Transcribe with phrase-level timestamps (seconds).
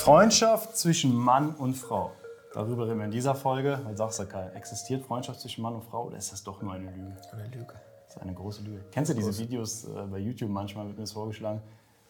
[0.00, 2.12] Freundschaft zwischen Mann und Frau.
[2.54, 3.80] Darüber reden wir in dieser Folge.
[3.84, 6.72] Weil sagst du, Kai, existiert Freundschaft zwischen Mann und Frau oder ist das doch nur
[6.72, 7.16] eine Lüge?
[7.32, 7.74] Eine Lüge.
[8.06, 8.82] Das ist eine große Lüge.
[8.92, 10.48] Kennst du diese Videos äh, bei YouTube?
[10.48, 11.60] Manchmal wird mir das vorgeschlagen,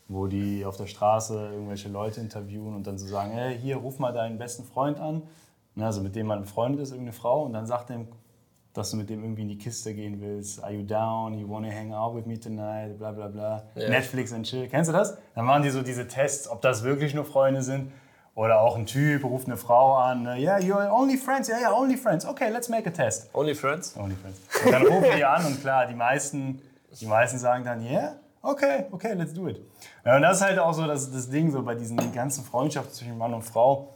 [0.06, 3.98] wo die auf der Straße irgendwelche Leute interviewen und dann so sagen: Hey, hier, ruf
[3.98, 5.24] mal deinen besten Freund an.
[5.74, 7.42] Ne, also mit dem man befreundet ist, irgendeine Frau.
[7.42, 8.06] Und dann sagt er,
[8.74, 10.62] dass du mit dem irgendwie in die Kiste gehen willst.
[10.62, 11.34] Are you down?
[11.38, 12.96] You wanna hang out with me tonight?
[12.98, 13.64] Bla bla bla.
[13.74, 13.88] Ja.
[13.88, 14.68] Netflix and chill.
[14.68, 15.16] Kennst du das?
[15.34, 17.92] Dann machen die so diese Tests, ob das wirklich nur Freunde sind.
[18.36, 20.22] Oder auch ein Typ ruft eine Frau an.
[20.22, 21.48] ne, Yeah, you're only friends.
[21.48, 22.24] Yeah, yeah, only friends.
[22.24, 23.28] Okay, let's make a test.
[23.34, 23.96] Only Friends?
[23.98, 24.38] Only friends.
[24.64, 26.62] Und dann rufen die an und klar, die meisten,
[27.00, 29.60] die meisten sagen dann, yeah, okay, okay, let's do it.
[30.06, 32.94] Ja, und das ist halt auch so das, das Ding so bei diesen ganzen Freundschaften
[32.94, 33.94] zwischen Mann und Frau.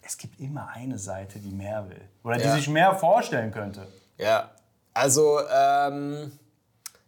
[0.00, 2.00] Es gibt immer eine Seite, die mehr will.
[2.24, 2.54] Oder die Ja.
[2.54, 3.86] sich mehr vorstellen könnte.
[4.18, 4.50] Ja,
[4.94, 6.32] also, ähm,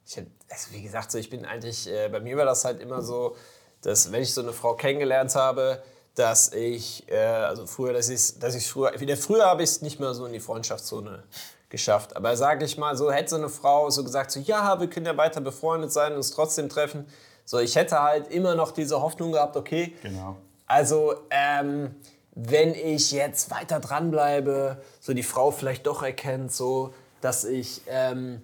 [0.06, 0.18] ich
[0.50, 3.36] also wie gesagt, so, ich bin eigentlich, äh, bei mir war das halt immer so,
[3.83, 5.83] dass wenn ich so eine Frau kennengelernt habe,
[6.14, 9.83] dass ich, äh, also früher, dass ich dass ich früher, wieder früher habe ich es
[9.83, 11.22] nicht mehr so in die Freundschaftszone
[11.68, 12.16] geschafft.
[12.16, 15.06] Aber sage ich mal, so hätte so eine Frau so gesagt, so ja, wir können
[15.06, 17.06] ja weiter befreundet sein und uns trotzdem treffen.
[17.44, 20.36] So, ich hätte halt immer noch diese Hoffnung gehabt, okay, Genau.
[20.66, 21.94] also, ähm,
[22.41, 28.42] wenn ich jetzt weiter dranbleibe, so die Frau vielleicht doch erkennt, so, dass ich ähm,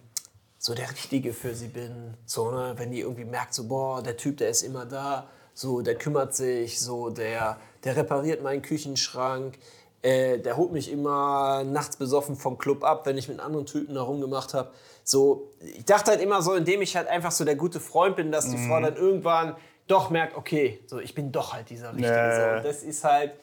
[0.58, 2.14] so der Richtige für sie bin.
[2.26, 2.74] So, ne?
[2.76, 6.34] Wenn die irgendwie merkt, so, boah, der Typ, der ist immer da, so, der kümmert
[6.34, 9.58] sich, so, der, der repariert meinen Küchenschrank,
[10.02, 13.94] äh, der holt mich immer nachts besoffen vom Club ab, wenn ich mit anderen Typen
[13.94, 14.72] da rumgemacht habe.
[15.04, 18.32] So, ich dachte halt immer so, indem ich halt einfach so der gute Freund bin,
[18.32, 19.54] dass die Frau dann irgendwann
[19.86, 22.10] doch merkt, okay, so ich bin doch halt dieser Richtige.
[22.10, 22.56] Ja.
[22.56, 22.66] So.
[22.66, 23.34] Das ist halt,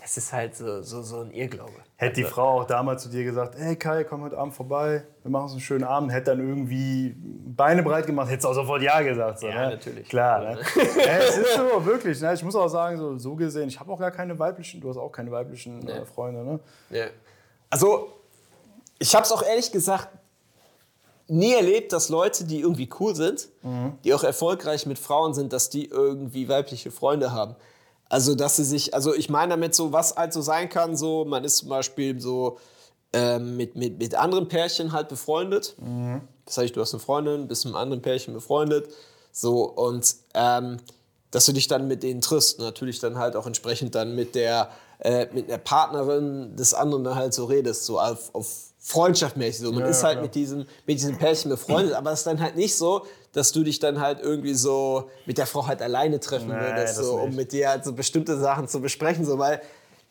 [0.00, 1.72] das ist halt so, so, so ein Irrglaube.
[1.96, 5.04] Hätte die Also, Frau auch damals zu dir gesagt, ey Kai, komm heute Abend vorbei,
[5.22, 8.54] wir machen uns einen schönen Abend, hätte dann irgendwie Beine breit gemacht, hättest du auch
[8.54, 9.40] sofort Ja gesagt.
[9.40, 9.70] So, Ja, ne?
[9.72, 10.08] natürlich.
[10.08, 10.58] Klar, ne?
[10.96, 12.20] ja, es ist so, wirklich.
[12.20, 12.32] Ne?
[12.32, 14.96] Ich muss auch sagen, so, so gesehen, ich habe auch gar keine weiblichen, du hast
[14.96, 16.60] auch keine weiblichen äh, Freunde, ne?
[16.88, 17.06] Ja.
[17.68, 18.10] Also,
[18.98, 20.08] ich habe es auch ehrlich gesagt
[21.28, 23.48] nie erlebt, dass Leute, die irgendwie cool sind,
[24.02, 27.54] die auch erfolgreich mit Frauen sind, dass die irgendwie weibliche Freunde haben.
[28.10, 31.24] Also, dass sie sich, also ich meine damit so, was halt so sein kann, so,
[31.24, 32.58] man ist zum Beispiel so
[33.12, 35.76] ähm, mit, mit, mit anderen Pärchen halt befreundet.
[36.44, 38.92] Das heißt, du hast eine Freundin, bist mit einem anderen Pärchen befreundet.
[39.32, 40.78] So, und ähm,
[41.30, 42.58] dass du dich dann mit denen triffst.
[42.58, 47.14] Natürlich dann halt auch entsprechend dann mit der, äh, mit der Partnerin des anderen dann
[47.14, 49.62] halt so redest, so auf, auf freundschaftmäßig.
[49.62, 49.72] So.
[49.72, 50.22] Man Ja, ist ja, halt klar.
[50.24, 53.62] mit diesem, mit diesem Pärchen befreundet, aber es ist dann halt nicht so, dass du
[53.62, 57.36] dich dann halt irgendwie so mit der Frau halt alleine treffen Nee, würdest, so, um
[57.36, 59.60] mit dir halt so bestimmte Sachen zu besprechen, so, weil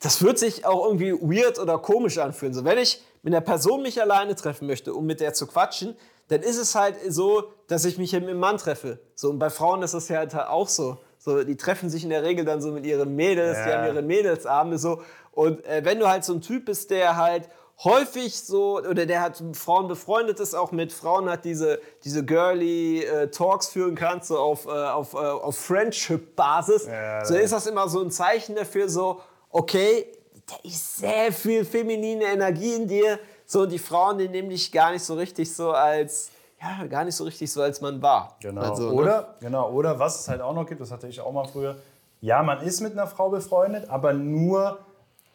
[0.00, 2.54] das wird sich auch irgendwie weird oder komisch anfühlen.
[2.54, 5.94] So, wenn ich mit einer Person mich alleine treffen möchte, um mit der zu quatschen,
[6.28, 9.00] dann ist es halt so, dass ich mich mit einem Mann treffe.
[9.14, 10.96] So, und bei Frauen ist das ja halt auch so.
[11.18, 13.76] So, die treffen sich in der Regel dann so mit ihren Mädels, die Ja.
[13.76, 15.02] haben ihre Mädelsabende so.
[15.32, 17.50] Und äh, wenn du halt so ein Typ bist, der halt
[17.84, 23.04] häufig so, oder der hat Frauen befreundet ist, auch mit Frauen hat diese, diese girly
[23.04, 27.66] äh, Talks führen kannst, so auf, äh, auf, äh, auf Friendship-Basis, Ja, so ist das
[27.66, 29.20] immer so ein Zeichen dafür, so,
[29.50, 30.06] okay,
[30.46, 33.18] da ist sehr viel feminine Energie in dir.
[33.46, 36.30] So, die Frauen, die nehmen dich gar nicht so richtig so als,
[36.60, 38.36] ja, gar nicht so richtig so als man war.
[38.40, 38.60] Genau.
[38.60, 38.92] Also, ne?
[38.92, 39.70] oder, genau.
[39.70, 41.76] Oder was es halt auch noch gibt, das hatte ich auch mal früher.
[42.20, 44.78] Ja, man ist mit einer Frau befreundet, aber nur,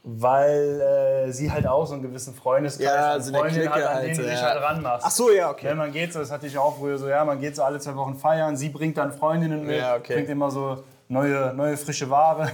[0.08, 0.82] weil
[1.28, 3.96] äh, sie halt auch so einen gewissen Freundeskreis Ja, an so eine Freundinnen Clique hat,
[3.96, 4.48] an denen halt, du dich ja.
[4.50, 5.06] halt ranmachst.
[5.08, 5.68] Ach so, ja, okay.
[5.68, 7.80] Ja, man geht so, das hatte ich auch früher so, ja, man geht so alle
[7.80, 10.14] zwei Wochen feiern, sie bringt dann Freundinnen mit, Ja, okay.
[10.14, 12.52] bringt immer so neue, neue frische Ware.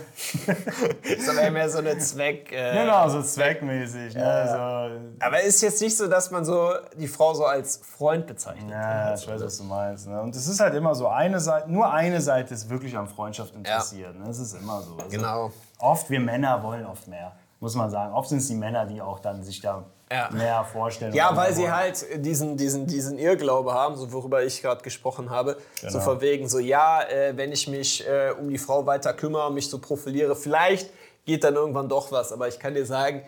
[1.03, 2.51] ist aber mehr so eine Zweck.
[2.53, 4.16] Äh, genau, so zweckmäßig.
[4.16, 5.00] Ne?
[5.19, 8.69] So, Aber ist jetzt nicht so, dass man so die Frau so als Freund bezeichnet.
[8.69, 10.07] Ja, ich weiß, was du meinst.
[10.07, 10.22] Ne?
[10.22, 13.56] Und es ist halt immer so, eine Seite, nur eine Seite ist wirklich an Freundschaft
[13.56, 14.17] interessiert.
[14.17, 14.25] Ne?
[14.25, 14.95] Das ist immer so.
[14.95, 15.51] Also Genau.
[15.79, 18.13] Oft, wir Männer wollen oft mehr, muss man sagen.
[18.13, 20.29] Oft sind es die Männer, die auch dann sich da Ja.
[20.31, 21.13] mehr vorstellen.
[21.13, 21.75] Ja, weil sie wollen.
[21.75, 25.55] halt diesen, diesen, diesen Irrglaube haben, so worüber ich gerade gesprochen habe.
[25.79, 25.99] So Genau.
[26.02, 29.69] von wegen, so ja, äh, wenn ich mich äh, um die Frau weiter kümmere, mich
[29.69, 30.90] so profiliere, vielleicht
[31.23, 32.34] geht dann irgendwann doch was.
[32.34, 33.22] Aber ich kann dir sagen,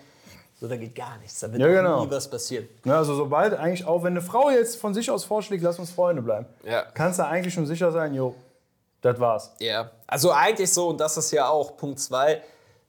[0.59, 1.39] so da geht gar nichts.
[1.39, 2.03] Da wird Ja, genau.
[2.05, 2.67] nie was passieren.
[2.85, 5.91] Ne, also sobald eigentlich auch, wenn eine Frau jetzt von sich aus vorschlägt, lass uns
[5.91, 6.83] Freunde bleiben, Ja.
[6.93, 8.33] kannst du eigentlich schon sicher sein, jo,
[9.01, 9.53] das war's.
[9.59, 12.41] Ja, also eigentlich so, und das ist ja auch Punkt zwei,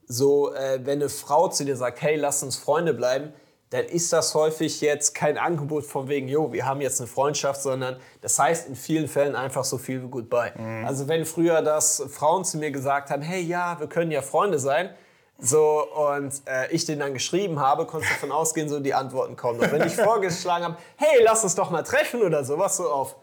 [0.07, 3.33] so, äh, wenn eine Frau zu dir sagt, hey, lass uns Freunde bleiben,
[3.71, 7.61] dann ist das häufig jetzt kein Angebot von wegen, jo, wir haben jetzt eine Freundschaft,
[7.61, 10.53] sondern das heißt in vielen Fällen einfach so viel wie goodbye.
[10.87, 14.61] Also wenn früher das Frauen zu mir gesagt haben, hey, ja, wir können ja Freunde
[14.61, 14.91] sein,
[15.39, 19.37] so, und äh, ich den dann geschrieben habe, konntest du davon ausgehen, so die Antworten
[19.37, 19.59] kommen.
[19.61, 23.17] Und wenn ich vorgeschlagen habe, hey, lass uns doch mal treffen oder sowas, so auf,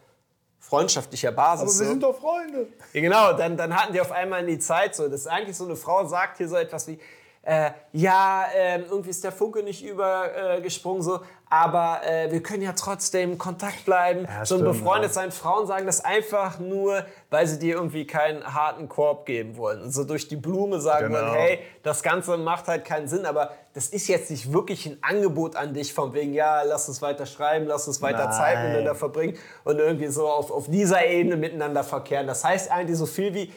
[0.62, 1.62] freundschaftlicher Basis.
[1.62, 1.86] Aber wir so.
[1.86, 2.68] sind doch Freunde.
[2.94, 5.10] Ja, genau, dann, dann hatten die auf einmal die Zeit so.
[5.10, 6.98] Das ist eigentlich so eine Frau sagt hier so etwas wie,
[7.44, 12.71] äh, ja, ähm, irgendwie ist der Funke nicht übergesprungen, so, aber äh, wir können ja
[12.71, 15.31] trotzdem in Kontakt bleiben, Ja, so ein stimmt, befreundet sein.
[15.33, 19.81] Frauen sagen das einfach nur, weil sie dir irgendwie keinen harten Korb geben wollen.
[19.81, 21.19] Und so durch die Blume sagen Genau.
[21.19, 24.98] wollen, hey, das Ganze macht halt keinen Sinn, aber das ist jetzt nicht wirklich ein
[25.01, 28.68] Angebot an dich, von wegen, ja, lass uns weiter schreiben, lass uns weiter Zeit Nein.
[28.68, 32.27] miteinander verbringen und irgendwie so auf, auf dieser Ebene miteinander verkehren.
[32.27, 33.51] Das heißt eigentlich so viel wie,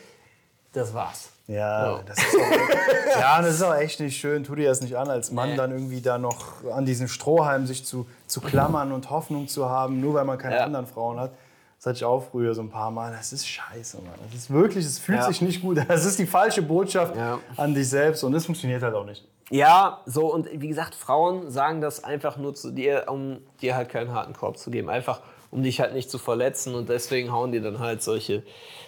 [0.74, 1.30] das war's.
[1.46, 2.00] Ja, Ja.
[2.06, 4.44] das ist auch, ja, das ist auch echt nicht schön.
[4.44, 5.56] Tu dir das nicht an, als Mann Nee.
[5.56, 10.00] dann irgendwie da noch an diesen Strohhalm sich zu, zu klammern und Hoffnung zu haben,
[10.00, 10.64] nur weil man keine Ja.
[10.64, 11.32] anderen Frauen hat.
[11.78, 13.12] Das hatte ich auch früher so ein paar Mal.
[13.12, 14.14] Das ist scheiße, Mann.
[14.24, 15.26] Das ist wirklich, es fühlt Ja.
[15.26, 15.78] sich nicht gut.
[15.78, 15.84] an.
[15.86, 17.38] Das ist die falsche Botschaft Ja.
[17.58, 19.26] an dich selbst und das funktioniert halt auch nicht.
[19.50, 23.90] Ja, so und wie gesagt, Frauen sagen das einfach nur zu dir, um dir halt
[23.90, 24.88] keinen harten Korb zu geben.
[24.88, 25.20] Einfach,
[25.54, 28.42] um dich halt nicht zu verletzen und deswegen hauen die dann halt solche,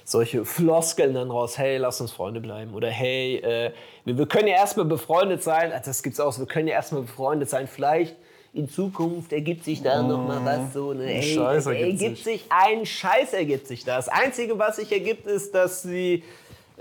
[0.05, 1.57] solche Floskeln dann raus.
[1.57, 2.75] Hey, lass uns Freunde bleiben.
[2.75, 3.71] Oder hey, äh,
[4.05, 5.73] wir, wir können ja erstmal befreundet sein.
[5.73, 6.41] Ah, Das gibt's auch so.
[6.41, 7.69] Wir können ja erstmal befreundet sein.
[7.69, 8.17] Vielleicht
[8.53, 10.93] in Zukunft ergibt sich da noch mal was so.
[10.93, 11.05] Ne?
[11.05, 12.25] Ey, Scheiß ergibt ergibt sich.
[12.25, 12.45] sich.
[12.49, 13.97] Ein Scheiß ergibt sich da.
[13.97, 16.25] Das Einzige, was sich ergibt, ist, dass sie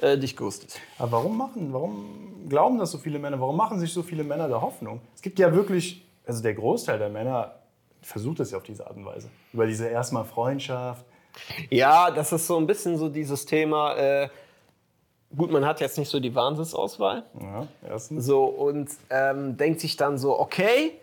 [0.01, 0.79] äh, dich ghostet.
[0.97, 3.39] Aber warum machen, warum glauben das so viele Männer?
[3.39, 4.99] Warum machen sich so viele Männer da Hoffnung?
[5.15, 7.53] Es gibt ja wirklich, also der Großteil der Männer
[8.05, 9.29] versucht es ja auf diese Art und Weise.
[9.51, 11.03] Über diese erstmal Freundschaft.
[11.69, 13.95] Ja, das ist so ein bisschen so dieses Thema.
[13.95, 14.29] Äh,
[15.35, 17.23] gut, man hat jetzt nicht so die Wahnsinnsauswahl.
[17.41, 18.25] Ja, erstens.
[18.25, 20.93] So und ähm, denkt sich dann so, okay,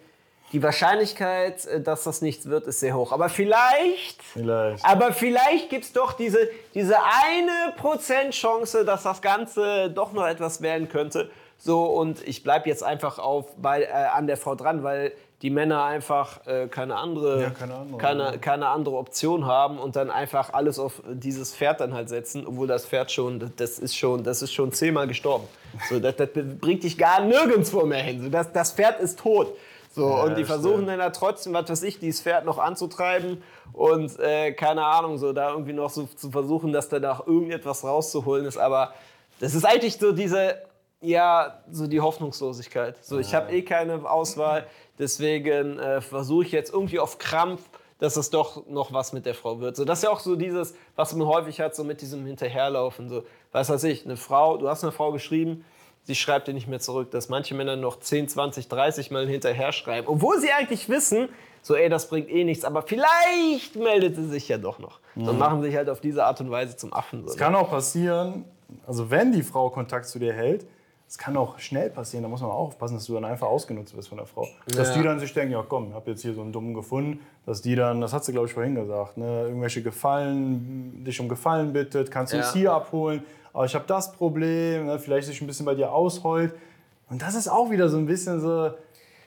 [0.53, 3.13] die Wahrscheinlichkeit, äh, dass das nichts wird, ist sehr hoch.
[3.13, 4.85] Aber vielleicht, Vielleicht.
[4.85, 10.27] aber vielleicht gibt es doch diese, diese eine Prozent Chance, dass das Ganze doch noch
[10.27, 11.31] etwas werden könnte.
[11.59, 15.51] So, und ich bleibe jetzt einfach auf, bei, äh, an der Frau dran, weil die
[15.51, 20.11] Männer einfach äh, keine, andere, Ja, keine andere, keine, keine andere Option haben und dann
[20.11, 24.23] einfach alles auf dieses Pferd dann halt setzen, obwohl das Pferd schon, das- ist schon,
[24.23, 25.49] das ist schon zehnmal gestorben.
[25.89, 26.29] So, das, das
[26.61, 28.23] bringt dich gar nirgendwo mehr hin.
[28.23, 29.49] So, das, das Pferd ist tot.
[29.95, 33.43] So, Ja, und die versuchen dann da trotzdem, was weiß ich, dieses Pferd noch anzutreiben
[33.73, 37.85] und äh, keine Ahnung, so da irgendwie noch so zu versuchen, dass da noch irgendetwas
[37.85, 38.57] rauszuholen ist.
[38.59, 38.95] Aber
[39.41, 40.55] das ist eigentlich so diese,
[41.03, 42.97] ja, so die Hoffnungslosigkeit.
[43.05, 44.67] So, ich habe eh keine Auswahl,
[44.99, 47.63] deswegen äh, versuche ich jetzt irgendwie auf Krampf,
[47.99, 49.77] dass es doch noch was mit der Frau wird.
[49.77, 53.09] So, das ist ja auch so dieses, was man häufig hat, so mit diesem Hinterherlaufen.
[53.09, 53.23] So,
[53.53, 55.65] was weiß ich, eine Frau, du hast eine Frau geschrieben,
[56.03, 59.71] sie schreibt dir nicht mehr zurück, dass manche Männer noch 10, 20, 30 Mal hinterher
[59.73, 61.29] schreiben, obwohl sie eigentlich wissen,
[61.63, 64.99] so ey, das bringt eh nichts, aber vielleicht meldet sie sich ja doch noch.
[65.15, 67.21] Und machen sich halt auf diese Art und Weise zum Affen.
[67.23, 67.39] So, Es ne?
[67.39, 68.45] kann auch passieren,
[68.87, 70.67] also wenn die Frau Kontakt zu dir hält,
[71.13, 73.95] es kann auch schnell passieren, da muss man auch aufpassen, dass du dann einfach ausgenutzt
[73.95, 74.49] wirst von der Frau.
[74.65, 74.95] Dass Ja.
[74.97, 77.61] die dann sich denken, ja komm, ich habe jetzt hier so einen Dummen gefunden, dass
[77.61, 81.75] die dann, das hat sie glaube ich vorhin gesagt, ne, irgendwelche Gefallen, dich um Gefallen
[81.75, 82.43] bittet, kannst du Ja.
[82.45, 83.23] uns hier abholen,
[83.53, 86.55] aber ich habe das Problem, ne, vielleicht sich ein bisschen bei dir ausheult.
[87.11, 88.71] Und das ist auch wieder so ein bisschen so,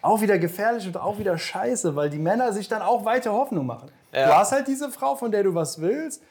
[0.02, 3.68] auch wieder gefährlich und auch wieder scheiße, weil die Männer sich dann auch weiter Hoffnung
[3.68, 3.92] machen.
[4.12, 4.26] Ja.
[4.26, 6.24] Du hast halt diese Frau, von der du was willst,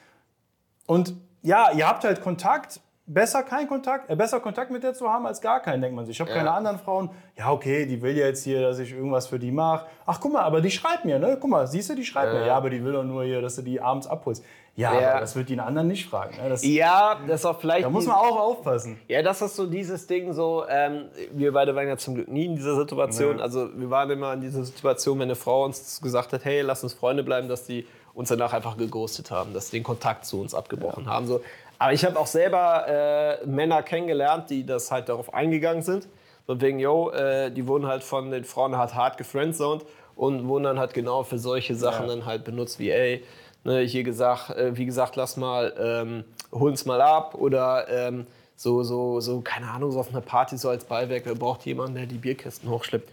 [0.86, 2.80] und ja, ihr habt halt Kontakt.
[3.06, 6.06] Besser kein Kontakt, äh, besser Kontakt mit der zu haben als gar keinen, denkt man
[6.06, 6.16] sich.
[6.16, 7.10] Ich habe keine anderen Frauen.
[7.36, 9.84] Ja, okay, die will ja jetzt hier, dass ich irgendwas für die mache.
[10.06, 11.36] Ach, guck mal, aber die schreibt mir, ne?
[11.38, 12.46] Guck mal, siehst du, die schreibt mir.
[12.46, 14.42] Ja, aber die will doch nur hier, dass du die abends abholst.
[14.74, 15.20] Ja, Ja.
[15.20, 16.34] das wird die einen anderen nicht fragen.
[16.42, 16.48] Ne?
[16.48, 17.84] Das, Ja, das ist auch vielleicht.
[17.84, 18.98] da muss man auch aufpassen.
[19.06, 22.46] Ja, das ist so dieses Ding so, ähm, wir beide waren ja zum Glück nie
[22.46, 23.38] in dieser Situation.
[23.38, 26.82] Also wir waren immer in dieser Situation, wenn eine Frau uns gesagt hat, hey, lass
[26.82, 30.40] uns Freunde bleiben, dass die uns danach einfach geghostet haben, dass die den Kontakt zu
[30.40, 31.26] uns abgebrochen haben.
[31.26, 31.40] So.
[31.78, 36.06] Aber ich habe auch selber äh, Männer kennengelernt, die das halt darauf eingegangen sind.
[36.46, 40.64] Von wegen, yo, äh, die wurden halt von den Frauen halt hart gefriendzoned und wurden
[40.64, 42.14] dann halt genau für solche Sachen Ja.
[42.14, 43.24] dann halt benutzt, wie, ey,
[43.64, 48.26] ne, hier gesagt, äh, wie gesagt, lass mal, ähm, hol uns mal ab oder ähm,
[48.56, 51.94] so, so, so, keine Ahnung, so auf einer Party so als Beiwerk, wer braucht jemanden,
[51.96, 53.10] der die Bierkisten hochschleppt.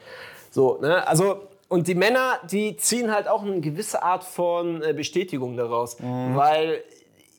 [0.52, 4.94] So, ne, also, und die Männer, die ziehen halt auch eine gewisse Art von äh,
[4.94, 6.84] Bestätigung daraus, weil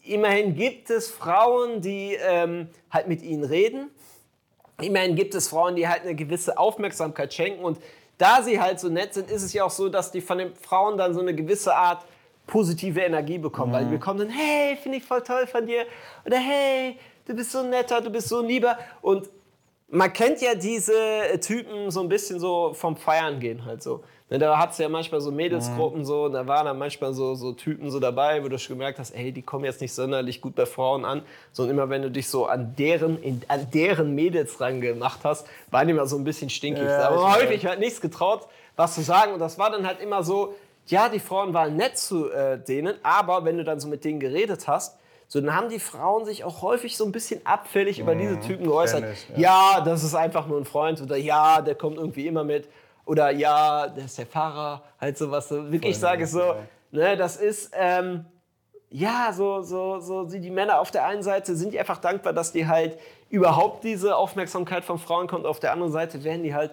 [0.04, 3.90] immerhin gibt es Frauen, die ähm, halt mit ihnen reden,
[4.82, 7.64] Immerhin gibt es Frauen, die halt eine gewisse Aufmerksamkeit schenken.
[7.64, 7.78] Und
[8.18, 10.54] da sie halt so nett sind, ist es ja auch so, dass die von den
[10.54, 12.04] Frauen dann so eine gewisse Art
[12.46, 15.86] positive Energie bekommen, weil die bekommen dann, hey, finde ich voll toll von dir.
[16.26, 18.76] Oder hey, du bist so netter, du bist so lieber.
[19.00, 19.30] Und
[19.92, 20.92] man kennt ja diese
[21.40, 24.02] Typen so ein bisschen so vom Feiern gehen halt so.
[24.30, 27.34] Ne, Da hat es ja manchmal so Mädelsgruppen so, und da waren dann manchmal so,
[27.34, 30.40] so Typen so dabei, wo du schon gemerkt hast, ey, die kommen jetzt nicht sonderlich
[30.40, 31.22] gut bei Frauen an.
[31.52, 35.46] So, und immer wenn du dich so an deren, in, an deren Mädels rangemacht hast,
[35.70, 36.84] waren die immer so ein bisschen stinkig.
[36.84, 39.34] Ja, Aber häufig halt nichts getraut, was zu sagen.
[39.34, 40.54] Und das war dann halt immer so,
[40.86, 44.20] ja, die Frauen waren nett zu äh, denen, aber wenn du dann so mit denen
[44.20, 44.96] geredet hast,
[45.32, 48.66] so, dann haben die Frauen sich auch häufig so ein bisschen abfällig über diese Typen
[48.66, 49.02] geäußert.
[49.14, 49.80] ich, ja.
[49.80, 52.68] das ist einfach nur ein Freund oder ja, der kommt irgendwie immer mit
[53.06, 55.48] oder ja, der ist der Fahrer, halt sowas.
[55.48, 56.56] So, wirklich sage ich so, ja.
[56.90, 58.26] ne, das ist, ähm,
[58.90, 62.34] ja, so, so, so die die Männer auf der einen Seite sind die einfach dankbar,
[62.34, 62.98] dass die halt
[63.30, 65.46] überhaupt diese Aufmerksamkeit von Frauen kommt.
[65.46, 66.72] Auf der anderen Seite werden die halt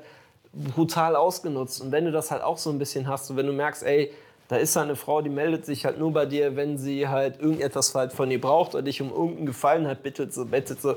[0.52, 1.80] brutal ausgenutzt.
[1.80, 4.12] Und wenn du das halt auch so ein bisschen hast, so wenn du merkst, ey,
[4.50, 7.94] da ist eine Frau, die meldet sich halt nur bei dir, wenn sie halt irgendetwas
[7.94, 10.96] halt von dir braucht oder dich um irgendeinen Gefallen halt bittet, so bettet, so,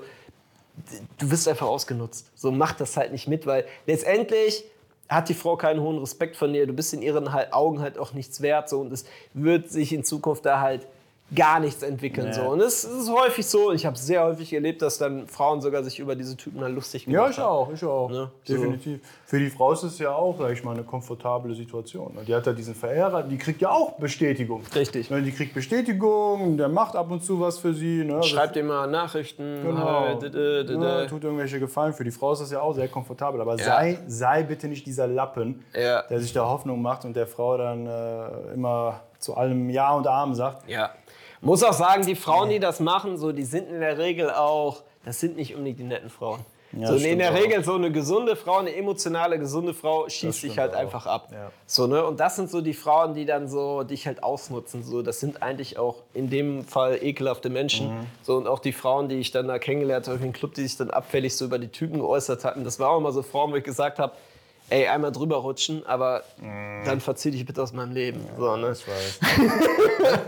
[1.18, 2.30] du wirst einfach ausgenutzt.
[2.35, 4.64] So mach das halt nicht mit, weil letztendlich
[5.06, 6.66] hat die Frau keinen hohen Respekt von dir.
[6.66, 8.71] Du bist in ihren halt Augen halt auch nichts wert.
[8.71, 9.04] So, und es
[9.35, 10.87] wird sich in Zukunft da halt
[11.34, 12.26] gar nichts entwickeln.
[12.28, 12.32] Nee.
[12.34, 12.42] So.
[12.42, 15.98] Und es ist häufig so, ich habe sehr häufig erlebt, dass dann Frauen sogar sich
[15.98, 17.46] über diese Typen halt lustig gemacht Ja, ich haben.
[17.46, 18.10] auch, ich auch.
[18.10, 18.30] Ne?
[18.44, 18.54] So.
[18.54, 19.00] Definitiv.
[19.24, 22.18] Für die Frau ist es ja auch, sag ich mal, eine komfortable Situation.
[22.26, 24.62] Die hat ja diesen Verehrer, die kriegt ja auch Bestätigung.
[24.74, 25.10] Richtig.
[25.10, 28.04] Ne, Die kriegt Bestätigung, der macht ab und zu was für sie.
[28.04, 28.22] Ne?
[28.22, 29.60] Schreibt dir mal Nachrichten.
[29.64, 30.14] Genau.
[30.18, 31.92] Dä, dä, dä, Ja, tut irgendwelche Gefallen.
[31.92, 33.40] Für die Frau ist das ja auch sehr komfortabel.
[33.40, 33.64] Aber Ja.
[33.64, 36.02] sei, sei bitte nicht dieser Lappen, Ja.
[36.02, 40.06] der sich da Hoffnung macht und der Frau dann äh, immer zu allem Ja und
[40.06, 40.68] Arm sagt.
[40.68, 40.90] Ja.
[41.42, 44.82] Muss auch sagen, die Frauen, die das machen, so, die sind in der Regel auch,
[45.04, 46.40] das sind nicht unbedingt die netten Frauen.
[46.72, 47.37] Ja, so, nee, in der auch.
[47.37, 50.78] Regel so eine gesunde Frau, eine emotionale, gesunde Frau schießt sich halt auch.
[50.78, 51.28] einfach ab.
[51.30, 51.50] Ja.
[51.66, 52.04] So, ne?
[52.06, 54.82] Und das sind so die Frauen, die dann so dich halt ausnutzen.
[54.82, 57.88] So, das sind eigentlich auch in dem Fall ekelhafte Menschen.
[57.88, 58.06] Mhm.
[58.22, 60.76] So, und auch die Frauen, die ich dann da kennengelernt habe im Club, die sich
[60.78, 63.56] dann abfällig so über die Typen geäußert hatten, das waren auch immer so Frauen, wo
[63.56, 64.14] ich gesagt habe,
[64.72, 66.22] ey, einmal drüber rutschen, aber
[66.84, 68.26] dann verzieh dich bitte aus meinem Leben.
[68.38, 68.72] So, ne?
[68.72, 69.20] Ich weiß.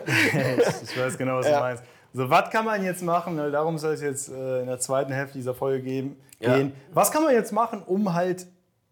[0.06, 1.56] ich, ich weiß genau, was Ja.
[1.56, 1.82] du meinst.
[2.12, 3.36] So, was kann man jetzt machen?
[3.36, 6.56] Darum soll es jetzt äh, in der zweiten Hälfte dieser Folge geben, Ja.
[6.56, 6.72] gehen.
[6.92, 8.46] Was kann man jetzt machen, um halt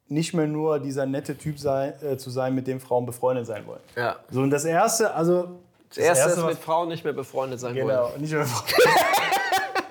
[0.09, 3.65] nicht mehr nur dieser nette Typ sein, äh, zu sein, mit dem Frauen befreundet sein
[3.67, 3.81] wollen?
[3.97, 4.17] Ja.
[4.31, 5.61] So, und das Erste, also...
[5.95, 7.87] Das Das erste ist mit Frauen nicht mehr befreundet sein wollen.
[7.87, 8.47] Genau, nicht mehr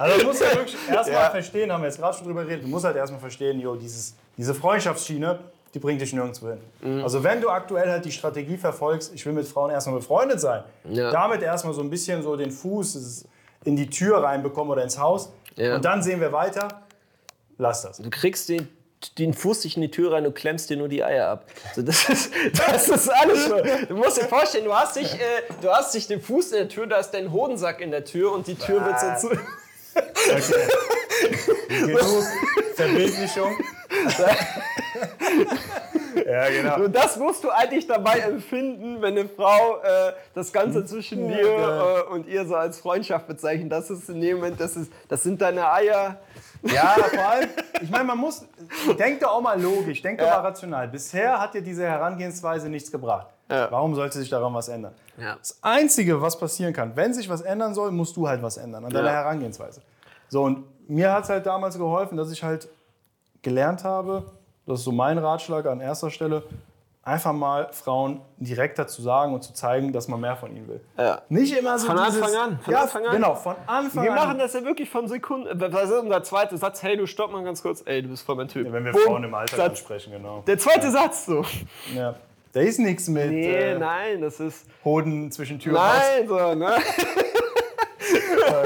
[0.01, 2.69] Also du musst ja wirklich erstmal verstehen, haben wir jetzt gerade schon drüber geredet, du
[2.69, 5.39] musst halt erstmal verstehen, jo, dieses, diese Freundschaftsschiene,
[5.73, 6.57] die bringt dich nirgendwo hin.
[6.81, 7.03] Mhm.
[7.03, 10.63] Also wenn du aktuell halt die Strategie verfolgst, ich will mit Frauen erstmal befreundet sein,
[10.89, 11.11] Ja.
[11.11, 13.25] damit erstmal so ein bisschen so den Fuß
[13.63, 15.75] in die Tür reinbekommen oder ins Haus Ja.
[15.75, 16.81] und dann sehen wir weiter,
[17.57, 17.97] lass das.
[17.97, 18.67] Du kriegst den,
[19.19, 21.45] den Fuß nicht in die Tür rein, du klemmst dir nur die Eier ab.
[21.75, 22.33] So, das, ist,
[22.67, 23.55] das ist alles so.
[23.87, 25.17] Du musst dir vorstellen, du hast, dich, äh,
[25.61, 28.31] du hast dich den Fuß in der Tür, da ist dein Hodensack in der Tür
[28.33, 29.39] und die Tür wird so zu.
[31.69, 32.25] Genug
[32.75, 33.55] Verbildlichung.
[36.25, 36.85] ja, genau.
[36.85, 41.37] Und das musst du eigentlich dabei empfinden, wenn eine Frau äh, das Ganze zwischen Ja,
[41.37, 43.71] dir äh, und ihr so als Freundschaft bezeichnet.
[43.71, 46.19] Das ist in dem Moment, das, ist, das sind deine Eier.
[46.63, 47.49] Ja, vor allem,
[47.81, 48.45] ich meine, man muss,
[48.99, 50.87] denk doch auch mal logisch, denk doch mal rational.
[50.87, 53.27] Bisher hat dir diese Herangehensweise nichts gebracht.
[53.51, 53.69] Ja.
[53.71, 54.93] Warum sollte sich daran was ändern?
[55.17, 55.35] Ja.
[55.37, 58.85] Das Einzige, was passieren kann, wenn sich was ändern soll, musst du halt was ändern
[58.85, 59.13] an deiner Ja.
[59.13, 59.81] Herangehensweise.
[60.29, 62.67] So, und mir hat es halt damals geholfen, dass ich halt
[63.41, 64.23] gelernt habe,
[64.65, 66.43] das ist so mein Ratschlag an erster Stelle,
[67.03, 70.81] einfach mal Frauen direkter zu sagen und zu zeigen, dass man mehr von ihnen will.
[70.97, 71.21] Ja.
[71.29, 73.11] Nicht immer so Von dieses, Anfang an, von ja, Anfang an.
[73.15, 74.17] Genau, von Anfang Wir an.
[74.17, 75.59] machen das ja wirklich von Sekunden.
[75.59, 76.83] Was ist unser zweiter Satz?
[76.83, 77.81] Hey, du stopp mal ganz kurz.
[77.85, 78.71] Ey, du bist voll mein Typ.
[78.71, 79.69] Wenn wir Bumm, Frauen im Alltag Satz.
[79.71, 80.43] ansprechen, genau.
[80.45, 81.43] Der zweite Satz so.
[81.95, 82.13] Ja.
[82.53, 84.65] Da ist nichts mit Nee, äh, nein, das ist.
[84.83, 85.95] Hoden zwischen Tür und Haus.
[86.17, 86.75] Nein, so, ne?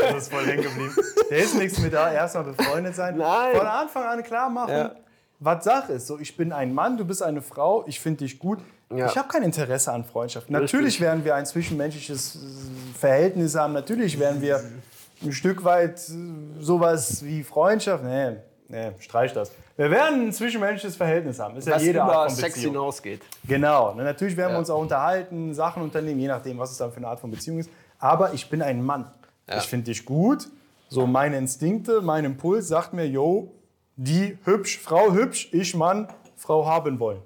[0.10, 0.96] Das ist voll hängen geblieben.
[1.30, 3.18] Da ist nichts mit da erstmal befreundet sein.
[3.18, 3.56] Nein.
[3.56, 4.96] Von Anfang an klar machen, Ja.
[5.40, 6.08] was Sache ist.
[6.08, 8.60] So, ich bin ein Mann, du bist eine Frau, ich finde dich gut.
[8.96, 9.08] Ja.
[9.08, 10.50] Ich habe kein Interesse an Freundschaft.
[10.50, 13.74] Natürlich werden wir ein zwischenmenschliches äh, Verhältnis haben.
[13.74, 14.62] Natürlich werden wir
[15.24, 16.14] ein Stück weit äh,
[16.62, 18.04] sowas wie Freundschaft.
[18.04, 18.38] Nee,
[18.70, 19.52] nee, streich das.
[19.78, 21.58] Wir werden ein zwischenmenschliches Verhältnis haben.
[21.58, 22.74] Ist ja Was jede über Art von Sex Beziehung.
[22.76, 23.22] hinausgeht.
[23.46, 23.94] Genau.
[23.94, 24.60] Natürlich werden wir Ja.
[24.60, 27.60] uns auch unterhalten, Sachen unternehmen, je nachdem, was es dann für eine Art von Beziehung
[27.60, 27.70] ist.
[28.00, 29.12] Aber ich bin ein Mann.
[29.50, 29.58] Ja.
[29.58, 30.48] Ich finde dich gut.
[30.88, 33.52] So meine Instinkte, mein Impuls sagt mir, yo,
[33.98, 37.22] die hübsch, Frau hübsch, ich Mann, Frau haben wollen.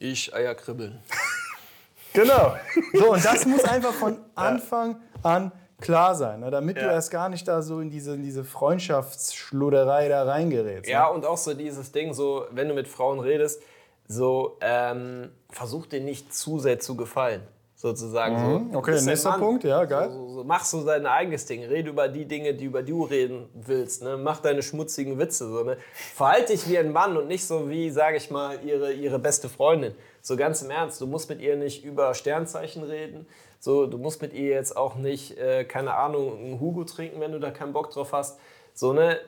[0.00, 0.98] Ich Eier kribbeln.
[2.14, 2.56] Genau.
[2.94, 6.92] So, und das muss einfach von Anfang an klar sein, ne, damit du Ja.
[6.92, 10.90] erst gar nicht da so in diese, in diese Freundschaftsschludderei da reingerätst.
[10.90, 11.14] Ja, Ne?
[11.14, 13.62] und auch so dieses Ding, so, wenn du mit Frauen redest,
[14.06, 17.42] so, ähm, versuch dir nicht zu sehr zu gefallen.
[17.76, 18.36] Sozusagen.
[18.36, 18.44] So.
[18.58, 18.74] Mhm.
[18.76, 19.40] Okay, Du bist ein nächster Mann.
[19.40, 20.10] Punkt, ja, geil.
[20.10, 21.62] So, so, so, mach so dein eigenes Ding.
[21.62, 24.02] Rede über die Dinge, die über du reden willst.
[24.02, 24.16] Ne?
[24.16, 25.48] Mach deine schmutzigen Witze.
[25.48, 25.76] So, ne?
[26.16, 29.48] Verhalte dich wie ein Mann und nicht so wie, sage ich mal, ihre, ihre beste
[29.48, 29.94] Freundin.
[30.22, 31.00] So ganz im Ernst.
[31.00, 33.28] Du musst mit ihr nicht über Sternzeichen reden.
[33.60, 37.32] So, du musst mit ihr jetzt auch nicht, äh, keine Ahnung, einen Hugo trinken, wenn
[37.32, 38.38] du da keinen Bock drauf hast.
[38.74, 39.18] So, ne?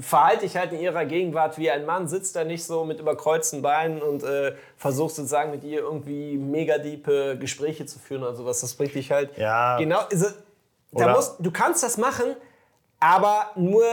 [0.00, 3.62] verhalte dich halt in ihrer Gegenwart wie ein Mann, sitzt da nicht so mit überkreuzten
[3.62, 8.60] Beinen und äh, versuchst sozusagen mit ihr irgendwie mega diepe Gespräche zu führen oder sowas.
[8.60, 9.78] Das bringt dich halt Ja.
[9.78, 10.00] genau.
[10.12, 10.26] Also,
[10.92, 12.36] da musst, du kannst das machen,
[13.00, 13.84] aber nur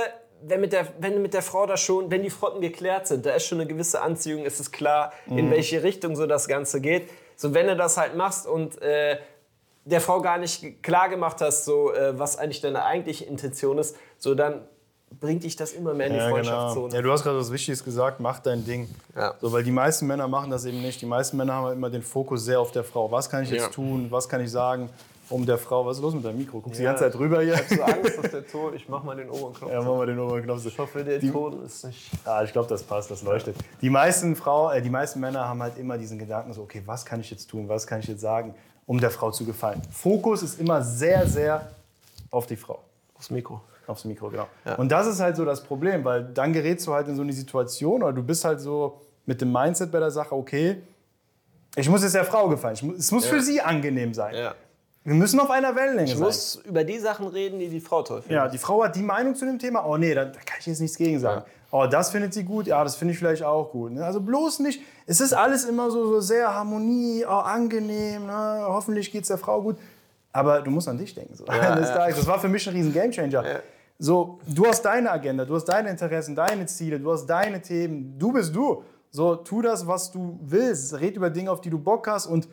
[0.42, 3.32] wenn mit, der, wenn mit der Frau da schon, wenn die Fronten geklärt sind, da
[3.32, 5.38] ist schon eine gewisse Anziehung, ist es klar, Mhm.
[5.38, 7.10] in welche Richtung so das Ganze geht.
[7.38, 9.18] So, wenn du das halt machst und äh,
[9.86, 13.96] der Frau gar nicht klar gemacht hast, so, äh, was eigentlich deine eigentliche Intention ist,
[14.18, 14.62] so dann
[15.20, 16.36] bringt dich das immer mehr in die Ja, genau.
[16.36, 16.94] Freundschaftszone.
[16.96, 18.90] Ja, du hast gerade was Wichtiges gesagt, mach dein Ding.
[19.16, 19.36] Ja.
[19.40, 21.00] So, weil die meisten Männer machen das eben nicht.
[21.02, 23.10] Die meisten Männer haben halt immer den Fokus sehr auf der Frau.
[23.12, 23.70] Was kann ich jetzt Ja.
[23.70, 24.08] tun?
[24.10, 24.90] Was kann ich sagen,
[25.30, 25.86] um der Frau.
[25.86, 26.60] Was ist los mit deinem Mikro?
[26.60, 26.92] Guckst die Ja.
[26.92, 27.56] ganze Zeit rüber hier?
[27.70, 29.72] so Angst, dass der Ton, ich mach mal den oberen Knopf.
[29.72, 30.66] Ja, machen wir den oberen Knopf.
[30.66, 32.12] Ich hoffe, der Die- Ton ist nicht.
[32.26, 33.56] Ja, ich glaube, das passt, das leuchtet.
[33.82, 37.06] Die meisten, Frau, äh, die meisten Männer haben halt immer diesen Gedanken so, okay, was
[37.06, 38.54] kann ich jetzt tun, was kann ich jetzt sagen,
[38.86, 39.82] um der Frau zu gefallen.
[39.92, 41.70] Fokus ist immer sehr, sehr
[42.32, 42.80] auf die Frau.
[43.16, 43.62] Aufs Mikro.
[43.88, 44.48] Aufs Mikro, genau.
[44.78, 47.34] Und das ist halt so das Problem, weil dann gerätst du halt in so eine
[47.34, 50.78] Situation oder du bist halt so mit dem Mindset bei der Sache, okay,
[51.76, 52.76] ich muss jetzt der Frau gefallen.
[52.76, 54.34] Ich muss, es muss für sie angenehm sein.
[54.36, 54.56] Ja.
[55.04, 56.24] Wir müssen auf einer Wellenlänge Ich sein.
[56.24, 58.36] muss über die Sachen reden, die die Frau toll findet.
[58.38, 59.86] Ja, die Frau hat die Meinung zu dem Thema.
[59.86, 61.46] Oh nee, da, da kann ich jetzt nichts gegen sagen.
[61.72, 62.68] Oh, das findet sie gut.
[62.68, 63.92] Ja, das finde ich vielleicht auch gut.
[63.92, 64.06] Ne?
[64.06, 64.82] Also bloß nicht.
[65.06, 68.28] Es ist alles immer so, so sehr Harmonie, oh, angenehm.
[68.28, 68.66] Ne?
[68.68, 69.78] Hoffentlich geht es der Frau gut.
[70.32, 71.36] Aber du musst an dich denken.
[71.36, 71.46] So.
[71.46, 72.18] Eines Tages.
[72.18, 73.62] Das war für mich ein riesen Gamechanger.
[73.98, 78.20] So, du hast deine Agenda, du hast deine Interessen, deine Ziele, du hast deine Themen.
[78.20, 78.84] Du bist du.
[79.10, 81.00] So, tu das, was du willst.
[81.00, 82.50] Red über Dinge, auf die du Bock hast und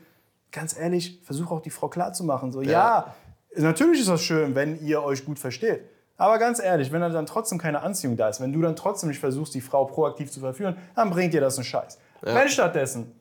[0.52, 2.52] ganz ehrlich, versuch auch die Frau klarzumachen.
[2.52, 3.12] So, ja.
[3.56, 5.82] natürlich ist das schön, wenn ihr euch gut versteht.
[6.22, 9.18] Aber ganz ehrlich, wenn dann trotzdem keine Anziehung da ist, wenn du dann trotzdem nicht
[9.18, 11.98] versuchst, die Frau proaktiv zu verführen, dann bringt dir das einen Scheiß.
[12.20, 13.12] Wenn stattdessen,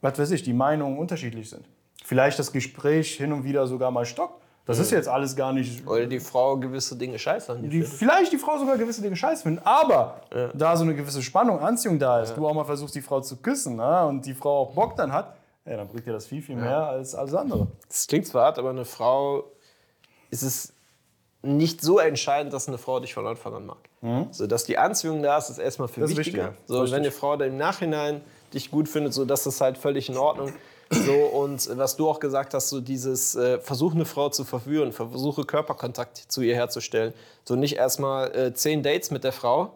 [0.00, 1.68] was weiß ich, die Meinungen unterschiedlich sind,
[2.02, 5.86] vielleicht das Gespräch hin und wieder sogar mal stockt, das ist jetzt alles gar nicht
[5.86, 7.88] Oder die Frau gewisse Dinge scheiße dir die, findet.
[7.90, 10.22] vielleicht die Frau sogar gewisse Dinge scheiße finden, aber
[10.54, 13.36] da so eine gewisse Spannung, Anziehung da ist, du auch mal versuchst, die Frau zu
[13.36, 16.40] küssen ne, und die Frau auch Bock dann hat, ja, dann bringt dir das viel,
[16.40, 17.66] viel mehr als alles andere.
[17.86, 19.44] Das klingt zwar hart, aber eine Frau
[20.30, 20.73] ist es
[21.44, 23.78] nicht so entscheidend, dass eine Frau dich von Anfang an mag.
[24.32, 26.48] So, dass die Anziehung da ist, ist erstmal viel ist wichtiger.
[26.48, 26.54] wichtiger.
[26.66, 28.20] So, wenn eine Frau dann im Nachhinein
[28.52, 30.52] dich gut findet, so, das ist halt völlig in Ordnung.
[30.90, 34.92] So, und was du auch gesagt hast, so dieses äh, Versuch, eine Frau zu verführen,
[34.92, 37.14] versuche Körperkontakt zu ihr herzustellen.
[37.44, 39.72] So nicht erstmal äh, zehn Dates mit der Frau,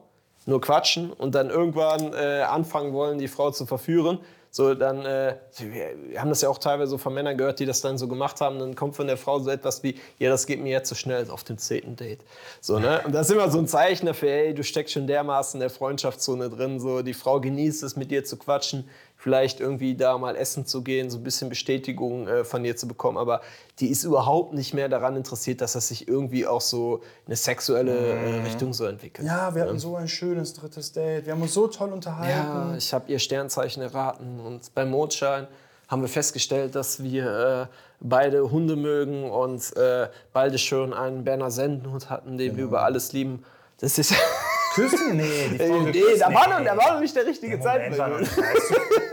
[0.47, 4.19] nur quatschen und dann irgendwann äh, anfangen wollen, die Frau zu verführen.
[4.59, 7.97] So, dann, äh, wir, haben das ja auch teilweise von Männern gehört, die das dann
[7.97, 8.59] so gemacht haben.
[8.59, 11.31] Dann kommt von der Frau so etwas wie, ja, das geht mir jetzt so schnell
[11.31, 12.19] auf dem zehnten Date.
[12.61, 13.01] So, ne?
[13.05, 15.71] Und das ist immer so ein Zeichen dafür, ey, du steckst schon dermaßen in der
[15.71, 16.81] Freundschaftszone drin.
[16.81, 20.83] So, die Frau genießt es, mit dir zu quatschen, vielleicht irgendwie da mal essen zu
[20.83, 23.19] gehen, so ein bisschen Bestätigung äh, von dir zu bekommen.
[23.19, 23.41] Aber
[23.81, 27.37] die ist überhaupt nicht mehr daran interessiert, dass das sich irgendwie auch so in eine
[27.37, 29.27] sexuelle äh, Richtung so entwickelt.
[29.27, 32.71] Ja, wir hatten so ein schönes drittes Date, wir haben uns so toll unterhalten.
[32.71, 35.49] Ja, ich habe ihr Sternzeichen erraten und beim Mondschein
[35.89, 41.51] haben wir festgestellt, dass wir äh, beide Hunde mögen und äh, beide schon einen Berner
[41.51, 43.45] Sendenhund hatten, den wir über alles lieben.
[43.81, 44.15] Das ist
[44.75, 45.17] Küssen?
[45.17, 48.31] Nee, die Frau nee, da war, noch, da war noch nicht der richtige Moment, Zeitpunkt.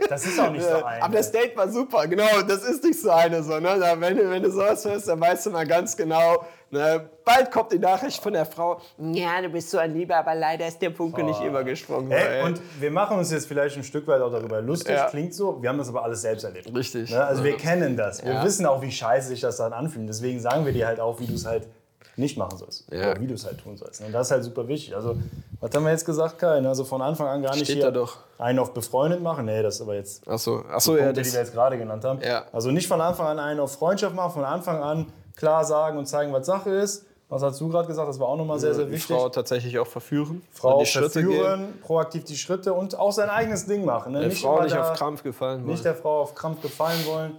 [0.10, 1.02] Das ist auch nicht so ein.
[1.02, 3.78] Aber das Date war super, genau, das ist nicht so eine so, ne?
[3.80, 7.10] Da, wenn, du- wenn du sowas hörst, dann weißt du mal ganz genau, ne?
[7.24, 10.68] bald kommt die Nachricht von der Frau, ja, du bist so ein Lieber, aber leider
[10.68, 12.12] ist der Funke nicht übergesprungen.
[12.12, 12.44] Ey.
[12.44, 15.08] und wir machen uns jetzt vielleicht ein Stück weit auch darüber lustig, Ja.
[15.10, 15.62] klingt so.
[15.62, 16.72] Wir haben das aber alles selbst erlebt.
[16.76, 17.10] Richtig.
[17.12, 17.24] Ne?
[17.26, 18.24] Also wir kennen das.
[18.24, 18.44] Wir Ja.
[18.44, 20.08] wissen auch, wie scheiße sich das dann anfühlt.
[20.08, 21.68] Deswegen sagen wir dir halt auch, wie du es halt
[22.16, 22.92] nicht machen sollst.
[22.92, 23.12] Ja.
[23.12, 24.02] Oder wie du es halt tun sollst.
[24.02, 24.96] Und das ist halt super wichtig.
[24.96, 25.18] Also,
[25.60, 26.66] was haben wir jetzt gesagt, Kai?
[26.66, 28.18] Also von Anfang an gar nicht Steht hier doch.
[28.38, 29.46] einen auf befreundet machen.
[29.46, 32.04] Nee, das ist aber jetzt Achso, achso ja, Punkte, das, die wir jetzt gerade genannt
[32.04, 32.22] haben.
[32.22, 32.46] Ja.
[32.52, 36.06] Also nicht von Anfang an einen auf Freundschaft machen, von Anfang an klar sagen und
[36.06, 37.06] zeigen, was Sache ist.
[37.28, 38.08] Was hast du gerade gesagt?
[38.08, 39.16] Das war auch nochmal sehr, sehr die wichtig.
[39.16, 40.44] Frau tatsächlich auch verführen.
[40.52, 41.34] Frau die Schritte gehen.
[41.34, 44.14] verführen, proaktiv die Schritte und auch sein eigenes Ding machen.
[44.14, 44.20] Ne?
[44.20, 45.72] Der nicht Frau nicht auf Krampf gefallen wollen.
[45.72, 47.32] nicht der Frau auf Krampf gefallen wollen.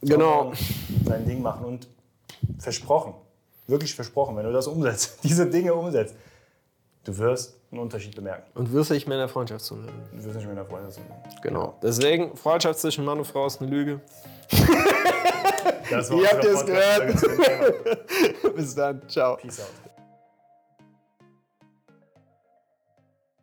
[0.00, 0.52] Genau.
[1.04, 1.88] Sein Ding machen und
[2.58, 3.14] versprochen,
[3.66, 6.14] wirklich versprochen, wenn du das umsetzt, diese Dinge umsetzt,
[7.04, 8.44] du wirst einen Unterschied bemerken.
[8.54, 9.98] Und wirst nicht mehr in der Freundschaftszone leben.
[10.12, 11.04] Du wirst nicht mit deiner Freundin sein.
[11.42, 11.78] Genau.
[11.82, 14.00] Deswegen, Freundschaft zwischen Mann und Frau ist eine Lüge.
[15.90, 17.14] Ihr habt es gehört.
[18.56, 19.02] Bis dann.
[19.08, 19.36] Ciao.
[19.36, 19.93] Peace out.